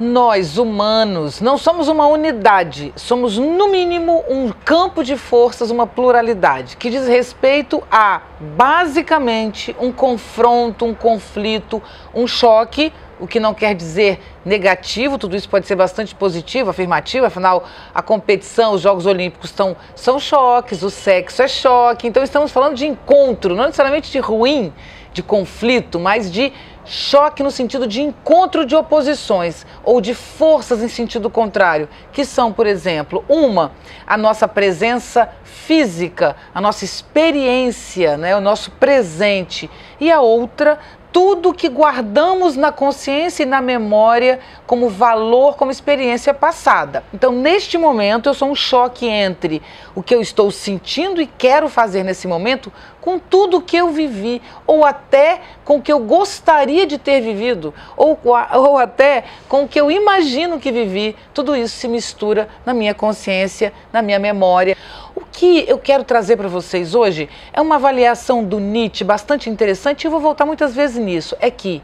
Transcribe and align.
Nós, 0.00 0.56
humanos, 0.56 1.42
não 1.42 1.58
somos 1.58 1.86
uma 1.86 2.06
unidade, 2.06 2.90
somos, 2.96 3.36
no 3.36 3.68
mínimo, 3.68 4.24
um 4.30 4.50
campo 4.50 5.04
de 5.04 5.14
forças, 5.14 5.70
uma 5.70 5.86
pluralidade, 5.86 6.78
que 6.78 6.88
diz 6.88 7.06
respeito 7.06 7.82
a, 7.92 8.22
basicamente, 8.40 9.76
um 9.78 9.92
confronto, 9.92 10.86
um 10.86 10.94
conflito, 10.94 11.82
um 12.14 12.26
choque, 12.26 12.90
o 13.20 13.26
que 13.26 13.38
não 13.38 13.52
quer 13.52 13.74
dizer 13.74 14.18
negativo, 14.42 15.18
tudo 15.18 15.36
isso 15.36 15.50
pode 15.50 15.66
ser 15.66 15.76
bastante 15.76 16.14
positivo, 16.14 16.70
afirmativo, 16.70 17.26
afinal, 17.26 17.64
a 17.94 18.00
competição, 18.00 18.72
os 18.72 18.80
Jogos 18.80 19.04
Olímpicos 19.04 19.50
estão, 19.50 19.76
são 19.94 20.18
choques, 20.18 20.82
o 20.82 20.88
sexo 20.88 21.42
é 21.42 21.48
choque, 21.48 22.08
então 22.08 22.24
estamos 22.24 22.50
falando 22.50 22.74
de 22.74 22.86
encontro, 22.86 23.54
não 23.54 23.64
necessariamente 23.64 24.10
de 24.10 24.18
ruim, 24.18 24.72
de 25.12 25.22
conflito, 25.22 25.98
mas 25.98 26.30
de 26.30 26.52
choque 26.84 27.42
no 27.42 27.50
sentido 27.50 27.86
de 27.86 28.02
encontro 28.02 28.66
de 28.66 28.74
oposições 28.74 29.66
ou 29.84 30.00
de 30.00 30.14
forças 30.14 30.82
em 30.82 30.88
sentido 30.88 31.30
contrário, 31.30 31.88
que 32.12 32.24
são, 32.24 32.52
por 32.52 32.66
exemplo, 32.66 33.24
uma, 33.28 33.72
a 34.06 34.16
nossa 34.16 34.48
presença 34.48 35.28
física, 35.44 36.34
a 36.54 36.60
nossa 36.60 36.84
experiência, 36.84 38.16
né, 38.16 38.34
o 38.36 38.40
nosso 38.40 38.72
presente, 38.72 39.70
e 40.00 40.10
a 40.10 40.20
outra, 40.20 40.78
tudo 41.12 41.52
que 41.52 41.68
guardamos 41.68 42.56
na 42.56 42.70
consciência 42.70 43.42
e 43.42 43.46
na 43.46 43.60
memória 43.60 44.40
como 44.66 44.88
valor, 44.88 45.56
como 45.56 45.70
experiência 45.70 46.32
passada. 46.32 47.02
Então, 47.12 47.32
neste 47.32 47.76
momento, 47.76 48.28
eu 48.28 48.34
sou 48.34 48.48
um 48.48 48.54
choque 48.54 49.06
entre 49.06 49.60
o 49.94 50.02
que 50.02 50.14
eu 50.14 50.20
estou 50.20 50.50
sentindo 50.50 51.20
e 51.20 51.26
quero 51.26 51.68
fazer 51.68 52.04
nesse 52.04 52.28
momento 52.28 52.72
com 53.00 53.18
tudo 53.18 53.62
que 53.62 53.76
eu 53.76 53.88
vivi, 53.90 54.42
ou 54.66 54.84
até 54.84 55.40
com 55.64 55.76
o 55.76 55.82
que 55.82 55.92
eu 55.92 55.98
gostaria 56.00 56.86
de 56.86 56.98
ter 56.98 57.20
vivido, 57.20 57.74
ou, 57.96 58.18
ou 58.24 58.78
até 58.78 59.24
com 59.48 59.64
o 59.64 59.68
que 59.68 59.80
eu 59.80 59.90
imagino 59.90 60.60
que 60.60 60.70
vivi. 60.70 61.16
Tudo 61.32 61.56
isso 61.56 61.76
se 61.76 61.88
mistura 61.88 62.48
na 62.64 62.74
minha 62.74 62.94
consciência, 62.94 63.72
na 63.92 64.02
minha 64.02 64.18
memória. 64.18 64.76
O 65.16 65.22
que 65.40 65.64
eu 65.66 65.78
quero 65.78 66.04
trazer 66.04 66.36
para 66.36 66.48
vocês 66.48 66.94
hoje 66.94 67.26
é 67.50 67.62
uma 67.62 67.76
avaliação 67.76 68.44
do 68.44 68.60
Nietzsche 68.60 69.02
bastante 69.02 69.48
interessante, 69.48 70.04
e 70.04 70.06
eu 70.06 70.10
vou 70.10 70.20
voltar 70.20 70.44
muitas 70.44 70.74
vezes 70.74 70.98
nisso. 70.98 71.34
É 71.40 71.50
que 71.50 71.82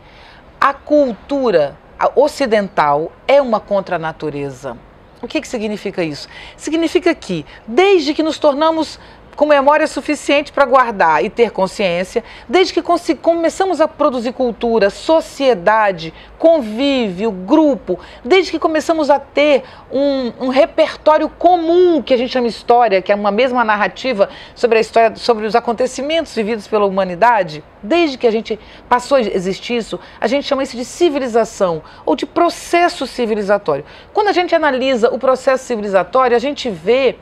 a 0.61 0.75
cultura 0.75 1.75
ocidental 2.15 3.11
é 3.27 3.41
uma 3.41 3.59
contra-natureza. 3.59 4.77
O 5.23 5.27
que, 5.27 5.41
que 5.41 5.49
significa 5.49 6.05
isso? 6.05 6.29
Significa 6.55 7.15
que, 7.15 7.47
desde 7.67 8.12
que 8.12 8.23
nos 8.23 8.39
tornamos 8.39 9.01
com 9.37 9.45
memória 9.45 9.87
suficiente 9.87 10.51
para 10.51 10.65
guardar 10.65 11.23
e 11.23 11.29
ter 11.29 11.51
consciência, 11.51 12.25
desde 12.48 12.73
que 12.73 12.83
começamos 13.15 13.81
a 13.81 13.87
produzir 13.87 14.33
cultura, 14.33 14.89
sociedade, 14.89 16.12
convívio, 16.39 17.31
grupo, 17.31 18.01
desde 18.25 18.51
que 18.51 18.59
começamos 18.59 19.11
a 19.11 19.20
ter 19.20 19.62
um, 19.93 20.33
um, 20.41 20.48
repertório 20.48 21.28
comum 21.28 22.01
que 22.01 22.15
a 22.15 22.17
gente 22.17 22.33
chama 22.33 22.47
história, 22.47 23.03
que 23.03 23.12
é 23.12 23.15
uma 23.15 23.31
mesma 23.31 23.62
narrativa 23.62 24.31
sobre 24.55 24.78
a 24.78 24.81
história, 24.81 25.15
sobre 25.17 25.47
os 25.47 25.55
acontecimentos 25.55 26.34
vividos 26.34 26.67
pela 26.67 26.87
humanidade, 26.87 27.62
desde 27.83 28.17
que 28.17 28.27
a 28.27 28.31
gente 28.31 28.59
passou 28.89 29.19
a 29.19 29.21
existir 29.21 29.77
isso, 29.77 30.00
a 30.19 30.27
gente 30.27 30.47
chama 30.47 30.62
isso 30.62 30.77
de 30.77 30.84
civilização 30.84 31.83
ou 32.06 32.17
de 32.17 32.25
processo 32.25 33.06
civilizatório. 33.06 33.84
Quando 34.15 34.28
a 34.28 34.33
gente 34.33 34.55
analisa 34.55 35.11
o 35.11 35.19
processo 35.19 35.65
civilizatório, 35.65 36.34
a 36.34 36.41
gente 36.41 36.71
vê 36.71 37.17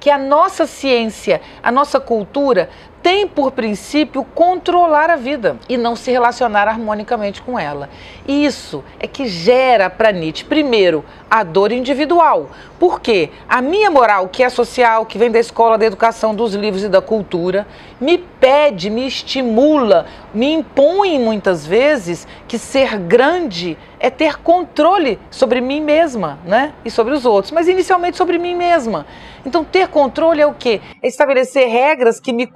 que 0.00 0.10
a 0.10 0.18
nossa 0.18 0.66
ciência, 0.66 1.40
a 1.62 1.72
nossa 1.72 1.98
cultura 1.98 2.70
tem 3.08 3.26
por 3.26 3.52
princípio 3.52 4.22
controlar 4.22 5.08
a 5.08 5.16
vida 5.16 5.56
e 5.66 5.78
não 5.78 5.96
se 5.96 6.10
relacionar 6.10 6.68
harmonicamente 6.68 7.40
com 7.40 7.58
ela. 7.58 7.88
E 8.26 8.44
isso 8.44 8.84
é 9.00 9.06
que 9.06 9.26
gera 9.26 9.88
para 9.88 10.12
Nietzsche, 10.12 10.44
primeiro, 10.44 11.02
a 11.30 11.42
dor 11.42 11.72
individual. 11.72 12.50
Porque 12.78 13.30
a 13.48 13.62
minha 13.62 13.90
moral, 13.90 14.28
que 14.28 14.42
é 14.42 14.50
social, 14.50 15.06
que 15.06 15.16
vem 15.16 15.30
da 15.30 15.38
escola, 15.38 15.78
da 15.78 15.86
educação, 15.86 16.34
dos 16.34 16.54
livros 16.54 16.84
e 16.84 16.88
da 16.90 17.00
cultura, 17.00 17.66
me 17.98 18.18
pede, 18.18 18.90
me 18.90 19.06
estimula, 19.06 20.04
me 20.34 20.52
impõe 20.52 21.18
muitas 21.18 21.66
vezes 21.66 22.28
que 22.46 22.58
ser 22.58 22.98
grande 22.98 23.78
é 23.98 24.10
ter 24.10 24.38
controle 24.38 25.18
sobre 25.30 25.60
mim 25.60 25.80
mesma, 25.80 26.38
né? 26.44 26.72
E 26.84 26.90
sobre 26.90 27.14
os 27.14 27.26
outros, 27.26 27.52
mas 27.52 27.66
inicialmente 27.66 28.16
sobre 28.16 28.38
mim 28.38 28.54
mesma. 28.54 29.06
Então, 29.44 29.64
ter 29.64 29.88
controle 29.88 30.40
é 30.40 30.46
o 30.46 30.54
quê? 30.54 30.80
É 31.02 31.08
estabelecer 31.08 31.68
regras 31.68 32.20
que 32.20 32.32
me 32.32 32.46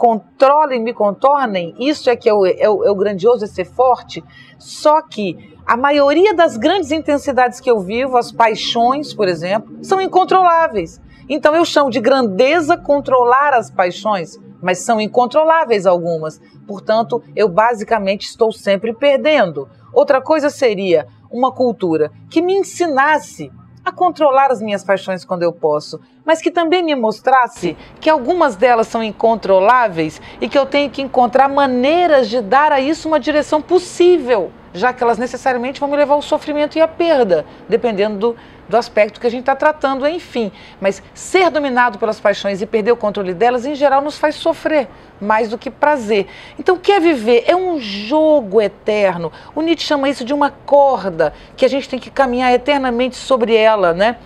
controlem, 0.42 0.82
me 0.82 0.92
contornem. 0.92 1.74
Isso 1.78 2.10
é 2.10 2.16
que 2.16 2.28
é 2.28 2.34
o, 2.34 2.44
é 2.44 2.68
o, 2.68 2.84
é 2.84 2.90
o 2.90 2.94
grandioso, 2.96 3.44
é 3.44 3.46
ser 3.46 3.64
forte. 3.64 4.22
Só 4.58 5.00
que 5.00 5.56
a 5.64 5.76
maioria 5.76 6.34
das 6.34 6.56
grandes 6.56 6.90
intensidades 6.90 7.60
que 7.60 7.70
eu 7.70 7.78
vivo, 7.78 8.16
as 8.16 8.32
paixões, 8.32 9.14
por 9.14 9.28
exemplo, 9.28 9.78
são 9.82 10.00
incontroláveis. 10.00 11.00
Então, 11.28 11.54
eu 11.54 11.64
chamo 11.64 11.90
de 11.90 12.00
grandeza 12.00 12.76
controlar 12.76 13.54
as 13.54 13.70
paixões 13.70 14.38
mas 14.64 14.78
são 14.78 15.00
incontroláveis 15.00 15.86
algumas. 15.86 16.40
Portanto, 16.68 17.20
eu 17.34 17.48
basicamente 17.48 18.26
estou 18.26 18.52
sempre 18.52 18.92
perdendo. 18.92 19.68
Outra 19.92 20.22
coisa 20.22 20.50
seria 20.50 21.08
uma 21.28 21.50
cultura 21.50 22.12
que 22.30 22.40
me 22.40 22.54
ensinasse 22.54 23.50
a 23.84 23.90
controlar 23.90 24.50
as 24.50 24.62
minhas 24.62 24.84
paixões 24.84 25.24
quando 25.24 25.42
eu 25.42 25.52
posso, 25.52 26.00
mas 26.24 26.40
que 26.40 26.50
também 26.50 26.82
me 26.82 26.94
mostrasse 26.94 27.76
que 28.00 28.08
algumas 28.08 28.56
delas 28.56 28.86
são 28.86 29.02
incontroláveis 29.02 30.20
e 30.40 30.48
que 30.48 30.58
eu 30.58 30.66
tenho 30.66 30.90
que 30.90 31.02
encontrar 31.02 31.48
maneiras 31.48 32.28
de 32.28 32.40
dar 32.40 32.72
a 32.72 32.80
isso 32.80 33.08
uma 33.08 33.18
direção 33.18 33.60
possível, 33.60 34.52
já 34.72 34.92
que 34.92 35.02
elas 35.02 35.18
necessariamente 35.18 35.80
vão 35.80 35.88
me 35.88 35.96
levar 35.96 36.14
ao 36.14 36.22
sofrimento 36.22 36.76
e 36.76 36.80
à 36.80 36.88
perda, 36.88 37.44
dependendo 37.68 38.18
do, 38.18 38.36
do 38.68 38.76
aspecto 38.76 39.20
que 39.20 39.26
a 39.26 39.30
gente 39.30 39.40
está 39.40 39.54
tratando, 39.54 40.06
enfim. 40.06 40.50
Mas 40.80 41.02
ser 41.14 41.50
dominado 41.50 41.98
pelas 41.98 42.20
paixões 42.20 42.62
e 42.62 42.66
perder 42.66 42.92
o 42.92 42.96
controle 42.96 43.34
delas, 43.34 43.66
em 43.66 43.74
geral, 43.74 44.00
nos 44.00 44.18
faz 44.18 44.34
sofrer 44.34 44.88
mais 45.20 45.48
do 45.48 45.58
que 45.58 45.70
prazer. 45.70 46.26
Então, 46.58 46.76
quer 46.76 47.00
viver 47.00 47.44
é 47.46 47.54
um 47.54 47.78
jogo 47.78 48.60
eterno. 48.60 49.30
O 49.54 49.62
Nietzsche 49.62 49.86
chama 49.86 50.08
isso 50.08 50.24
de 50.24 50.32
uma 50.32 50.50
corda 50.50 51.32
que 51.56 51.64
a 51.64 51.68
gente 51.68 51.88
tem 51.88 51.98
que 51.98 52.10
caminhar 52.10 52.52
eternamente 52.52 53.16
sobre 53.16 53.54
ela, 53.54 53.92
né? 53.92 54.16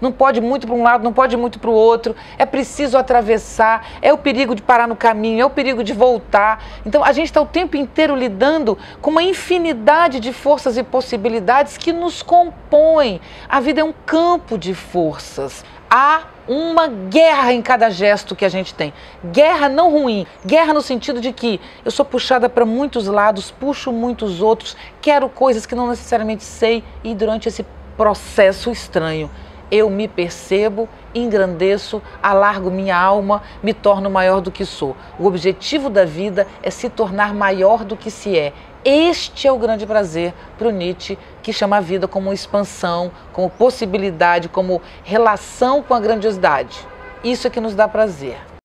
Não 0.00 0.12
pode 0.12 0.40
muito 0.40 0.66
para 0.66 0.76
um 0.76 0.82
lado, 0.82 1.04
não 1.04 1.12
pode 1.12 1.36
muito 1.36 1.58
para 1.58 1.70
o 1.70 1.74
outro, 1.74 2.14
é 2.38 2.46
preciso 2.46 2.96
atravessar, 2.98 3.86
é 4.02 4.12
o 4.12 4.18
perigo 4.18 4.54
de 4.54 4.62
parar 4.62 4.86
no 4.86 4.96
caminho, 4.96 5.40
é 5.40 5.44
o 5.44 5.50
perigo 5.50 5.82
de 5.82 5.92
voltar. 5.92 6.62
Então 6.84 7.04
a 7.04 7.12
gente 7.12 7.26
está 7.26 7.40
o 7.40 7.46
tempo 7.46 7.76
inteiro 7.76 8.14
lidando 8.14 8.78
com 9.00 9.10
uma 9.10 9.22
infinidade 9.22 10.20
de 10.20 10.32
forças 10.32 10.76
e 10.76 10.82
possibilidades 10.82 11.76
que 11.76 11.92
nos 11.92 12.22
compõem. 12.22 13.20
A 13.48 13.60
vida 13.60 13.80
é 13.80 13.84
um 13.84 13.94
campo 14.04 14.58
de 14.58 14.74
forças. 14.74 15.64
Há 15.88 16.24
uma 16.48 16.88
guerra 16.88 17.52
em 17.52 17.62
cada 17.62 17.90
gesto 17.90 18.34
que 18.34 18.44
a 18.44 18.48
gente 18.48 18.74
tem. 18.74 18.92
Guerra 19.24 19.68
não 19.68 19.90
ruim, 19.90 20.26
guerra 20.44 20.72
no 20.72 20.82
sentido 20.82 21.20
de 21.20 21.32
que 21.32 21.60
eu 21.84 21.90
sou 21.90 22.04
puxada 22.04 22.48
para 22.48 22.64
muitos 22.64 23.06
lados, 23.06 23.50
puxo 23.50 23.92
muitos 23.92 24.40
outros, 24.42 24.76
quero 25.00 25.28
coisas 25.28 25.64
que 25.64 25.74
não 25.74 25.88
necessariamente 25.88 26.44
sei 26.44 26.84
e 27.02 27.14
durante 27.14 27.48
esse 27.48 27.64
processo 27.96 28.70
estranho 28.70 29.30
eu 29.70 29.90
me 29.90 30.06
percebo, 30.06 30.88
engrandeço, 31.14 32.02
alargo 32.22 32.70
minha 32.70 32.96
alma, 32.96 33.42
me 33.62 33.74
torno 33.74 34.10
maior 34.10 34.40
do 34.40 34.50
que 34.50 34.64
sou. 34.64 34.96
O 35.18 35.26
objetivo 35.26 35.90
da 35.90 36.04
vida 36.04 36.46
é 36.62 36.70
se 36.70 36.88
tornar 36.88 37.34
maior 37.34 37.84
do 37.84 37.96
que 37.96 38.10
se 38.10 38.38
é. 38.38 38.52
Este 38.84 39.48
é 39.48 39.52
o 39.52 39.58
grande 39.58 39.84
prazer 39.84 40.32
para 40.56 40.68
o 40.68 40.70
Nietzsche, 40.70 41.18
que 41.42 41.52
chama 41.52 41.78
a 41.78 41.80
vida 41.80 42.06
como 42.06 42.32
expansão, 42.32 43.10
como 43.32 43.50
possibilidade, 43.50 44.48
como 44.48 44.80
relação 45.02 45.82
com 45.82 45.92
a 45.92 46.00
grandiosidade. 46.00 46.86
Isso 47.24 47.46
é 47.46 47.50
que 47.50 47.60
nos 47.60 47.74
dá 47.74 47.88
prazer. 47.88 48.55